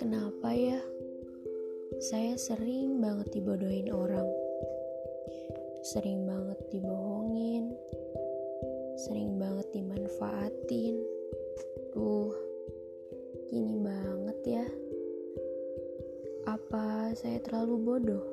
[0.00, 0.80] Kenapa ya?
[2.00, 4.24] Saya sering banget dibodohin orang.
[5.92, 7.76] Sering banget dibohongin.
[8.96, 10.96] Sering banget dimanfaatin.
[11.92, 12.32] Duh,
[13.52, 14.64] gini banget ya.
[16.48, 18.24] Apa saya terlalu bodoh?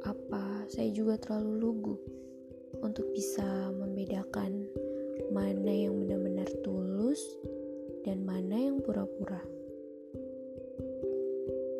[0.00, 2.00] Apa saya juga terlalu lugu
[2.82, 4.66] untuk bisa membedakan
[5.30, 7.22] mana yang benar-benar tulus
[8.02, 9.40] dan mana yang pura-pura?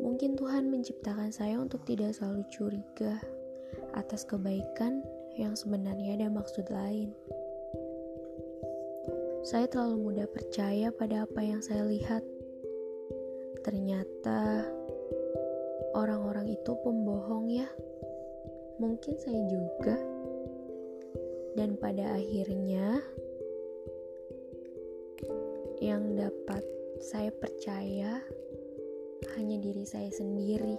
[0.01, 3.19] Mungkin Tuhan menciptakan saya untuk tidak selalu curiga
[3.99, 5.03] atas kebaikan
[5.35, 7.11] yang sebenarnya ada maksud lain.
[9.43, 12.23] Saya terlalu mudah percaya pada apa yang saya lihat.
[13.67, 14.69] Ternyata
[15.99, 17.67] orang-orang itu pembohong ya.
[18.79, 20.12] Mungkin saya juga.
[21.53, 23.01] Dan pada akhirnya
[25.83, 26.65] yang dapat
[27.03, 28.23] saya percaya
[29.35, 30.79] hanya diri saya sendiri.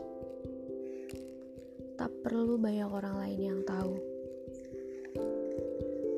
[1.99, 3.95] Tak perlu banyak orang lain yang tahu.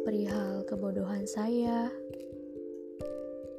[0.05, 1.89] Perihal kebodohan saya,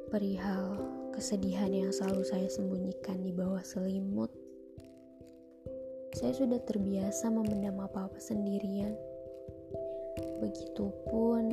[0.07, 0.79] perihal
[1.13, 4.31] kesedihan yang selalu saya sembunyikan di bawah selimut.
[6.15, 8.97] Saya sudah terbiasa memendam apa-apa sendirian.
[10.39, 11.45] Begitupun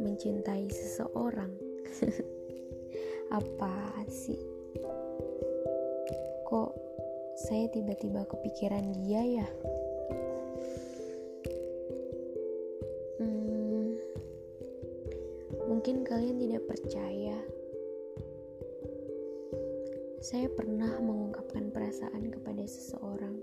[0.00, 1.52] mencintai seseorang.
[3.38, 4.54] apa sih?
[6.54, 6.76] kok
[7.34, 9.48] saya tiba-tiba kepikiran dia ya?
[13.18, 13.98] Hmm,
[15.66, 17.34] mungkin kalian tidak percaya.
[20.22, 23.34] Saya pernah mengungkapkan perasaan kepada seseorang.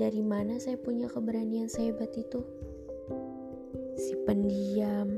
[0.00, 2.40] Dari mana saya punya keberanian sehebat itu.
[4.00, 5.12] Si pendiam,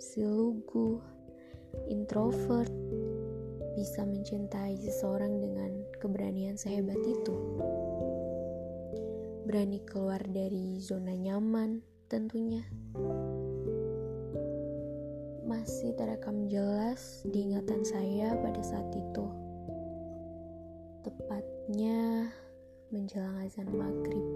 [0.00, 0.96] si lugu,
[1.92, 2.72] introvert
[3.76, 7.36] bisa mencintai seseorang dengan keberanian sehebat itu.
[9.44, 12.64] Berani keluar dari zona nyaman, tentunya.
[15.44, 19.26] Masih terekam jelas di ingatan saya pada saat itu.
[21.04, 22.32] Tepatnya
[22.94, 24.26] menjelang azan maghrib.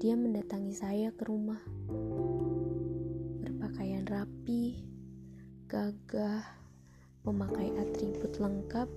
[0.00, 1.60] Dia mendatangi saya ke rumah
[3.44, 4.80] berpakaian rapi,
[5.68, 6.42] gagah,
[7.28, 8.88] memakai atribut lengkap,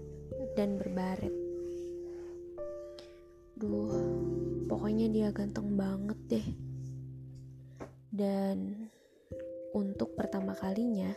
[0.55, 1.35] dan berbaret.
[3.59, 4.00] Duh,
[4.72, 6.47] pokoknya dia ganteng banget deh.
[8.07, 8.88] Dan
[9.75, 11.11] untuk pertama kalinya,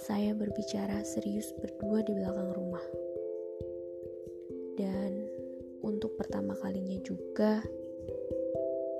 [0.00, 3.05] saya berbicara serius berdua di belakang rumah.
[6.58, 7.60] Kalinya juga,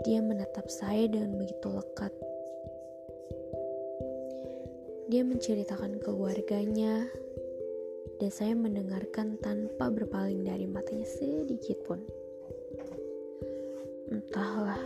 [0.04, 2.12] dia menatap saya dengan begitu lekat
[5.06, 7.06] dia menceritakan keluarganya,
[8.18, 12.02] dan saya mendengarkan tanpa berpaling dari matanya sedikit pun.
[14.10, 14.82] Entahlah,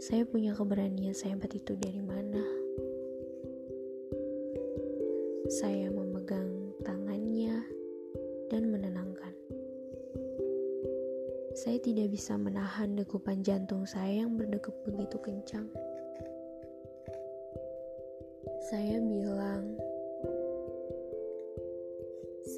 [0.00, 2.40] saya punya keberanian sehebat itu dari mana.
[5.52, 6.63] Saya memegang
[11.54, 15.70] Saya tidak bisa menahan degupan jantung saya yang berdegup begitu kencang.
[18.66, 19.78] Saya bilang,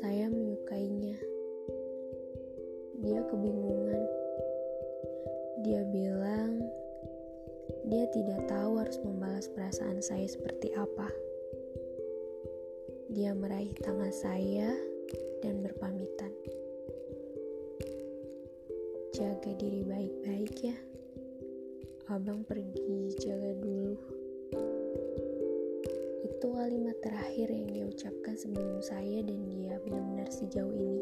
[0.00, 1.20] saya menyukainya.
[3.04, 4.00] Dia kebingungan.
[5.60, 6.64] Dia bilang,
[7.92, 11.12] dia tidak tahu harus membalas perasaan saya seperti apa.
[13.12, 14.72] Dia meraih tangan saya
[15.44, 16.32] dan berpamitan.
[19.16, 20.77] Jaga diri baik-baik ya.
[22.12, 23.97] Abang pergi jaga dulu
[26.21, 31.00] itu kalimat terakhir yang dia ucapkan sebelum saya dan dia benar-benar sejauh ini.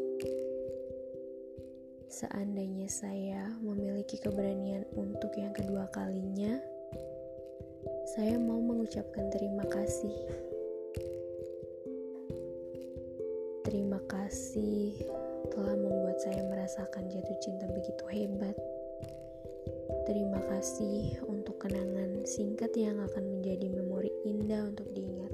[2.07, 6.55] Seandainya saya memiliki keberanian untuk yang kedua kalinya,
[8.15, 10.34] saya mau mengucapkan terima kasih.
[16.85, 18.53] Merasakan jatuh cinta begitu hebat.
[20.05, 25.33] Terima kasih untuk kenangan singkat yang akan menjadi memori indah untuk diingat.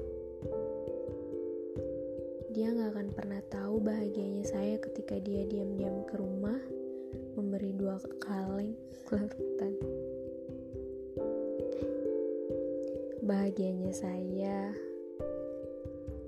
[2.56, 6.56] Dia gak akan pernah tahu bahagianya saya ketika dia diam-diam ke rumah
[7.36, 8.72] memberi dua kaleng
[9.12, 9.76] larutan.
[13.28, 14.72] Bahagianya saya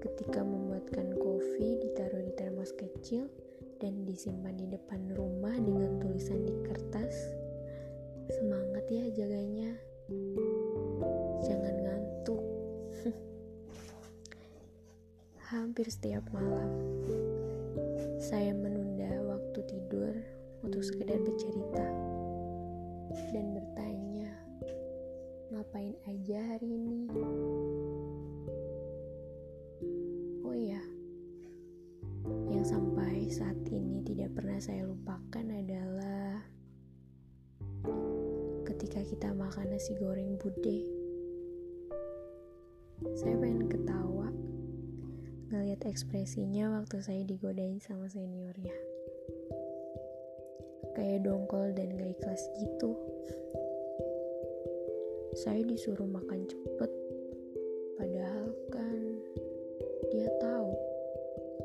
[0.04, 3.24] ketika membuatkan kopi ditaruh di termos kecil
[3.80, 7.14] dan disimpan di depan rumah dengan tulisan di kertas.
[8.30, 9.74] Semangat ya jaganya.
[11.44, 12.42] Jangan ngantuk.
[15.52, 16.70] Hampir setiap malam
[18.24, 20.16] saya menunda waktu tidur
[20.64, 21.86] untuk sekedar bercerita
[23.36, 24.32] dan bertanya,
[25.52, 27.04] ngapain aja hari ini?
[33.24, 36.44] Sampai saat ini tidak pernah saya lupakan adalah
[38.68, 40.84] ketika kita makan nasi goreng bude.
[43.16, 44.28] Saya pengen ketawa
[45.48, 48.76] ngeliat ekspresinya waktu saya digodain sama seniornya
[50.92, 52.92] kayak dongkol dan gak ikhlas gitu.
[55.32, 56.92] Saya disuruh makan cepet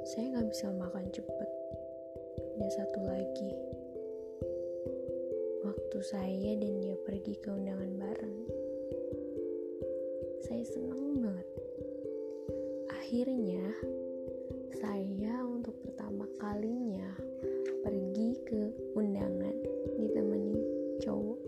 [0.08, 1.50] saya gak bisa makan cepet.
[2.60, 3.52] Dan satu lagi.
[5.64, 8.40] Waktu saya dan dia pergi ke undangan bareng
[10.50, 11.48] saya seneng banget.
[12.90, 13.70] Akhirnya
[14.76, 17.16] saya untuk pertama kalinya
[17.86, 19.54] pergi ke undangan
[19.96, 20.60] ditemenin
[21.06, 21.40] cowok.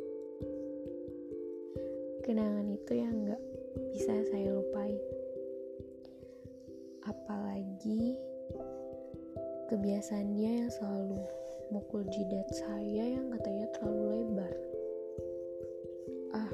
[2.23, 3.41] Kenangan itu yang gak
[3.89, 5.01] bisa saya lupain.
[7.03, 8.15] Apalagi
[9.71, 11.23] kebiasaan dia yang selalu
[11.71, 14.53] mukul jidat saya yang katanya terlalu lebar
[16.35, 16.51] ah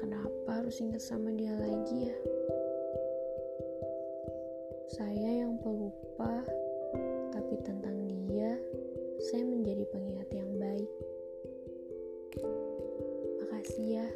[0.00, 2.16] kenapa harus ingat sama dia lagi ya
[4.88, 6.42] saya yang pelupa,
[7.30, 8.56] tapi tentang dia,
[9.30, 10.90] saya menjadi pengingat yang baik.
[13.44, 14.08] Makasih ya,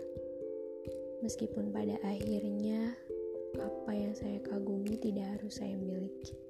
[1.21, 2.99] meskipun pada akhirnya
[3.61, 6.42] apa yang saya kagumi tidak harus saya miliki.